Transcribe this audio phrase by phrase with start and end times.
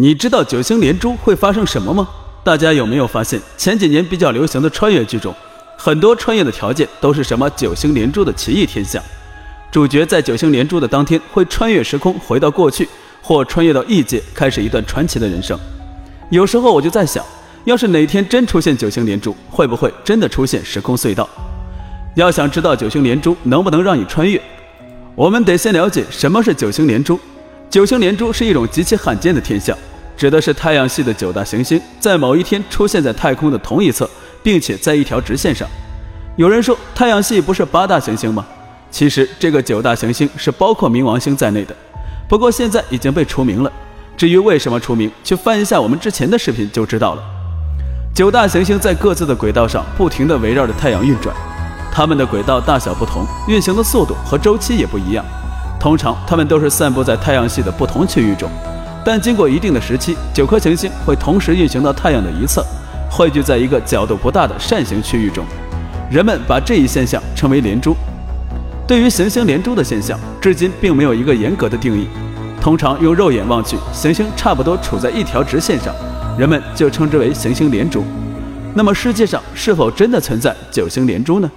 [0.00, 2.08] 你知道九星连珠会发生什么吗？
[2.44, 5.34] 大家有没有发现，前几年比较流行的穿越剧中，
[5.76, 9.02] 很多穿越的条件都是什么九星连珠的奇异天象？
[9.72, 12.88] 主角在九星连珠的当天会穿越时空回到过去，
[13.20, 15.58] 或穿越到异界，开始一段传奇的人生。
[16.30, 17.24] 有时候我就在想，
[17.64, 21.28] 要是哪天真出现九星连珠，会不会真的出现时空隧道？
[22.14, 24.40] 要想知道九星连珠能不能让你穿越，
[25.16, 27.18] 我们得先了解什么是九星连珠。
[27.68, 29.76] 九星连珠是一种极其罕见的天象。
[30.18, 34.10] 指的是太阳系的九大行星在某一天出现在太空的同一侧，
[34.42, 35.66] 并且在一条直线上。
[36.34, 38.44] 有人说太阳系不是八大行星吗？
[38.90, 41.76] 其实这个九大行星是包括冥王星在内的，
[42.28, 43.70] 不过现在已经被除名了。
[44.16, 47.22] 至于为什么除名，去翻一下我们之前的视频就知道了。
[48.12, 51.32] 九大行星在各自的轨道上不停地围绕着太阳运转，
[51.92, 55.24] 它们的轨道大小不同，运行的速度和周期也不一样。
[55.78, 58.50] 通常它们都是散布在太阳系的不同区域中。
[59.08, 62.62] 但经过一定的时期，九颗行星会同时运行到太阳的一侧，
[63.10, 65.46] 汇聚在一个角度不大的扇形区域中。
[66.10, 67.96] 人们把这一现象称为连珠。
[68.86, 72.06] 对于行星连珠的现象，至今并没有一个严格的定义。
[72.60, 75.94] 通常用肉眼望去，行星差不多处在一条直线上，
[76.38, 78.04] 人们就称之为行星连珠。
[78.74, 81.50] 那么世界上是否真的存在九星连珠呢？